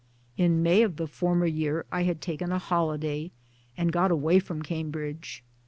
In 0.35 0.63
May 0.63 0.81
of 0.81 0.95
the 0.95 1.05
former 1.05 1.45
year 1.45 1.85
I 1.91 2.01
had 2.05 2.21
taken 2.21 2.51
a 2.51 2.57
holiday 2.57 3.29
and! 3.77 3.91
got 3.93 4.09
away 4.09 4.39
from 4.39 4.63
Cambridge. 4.63 5.43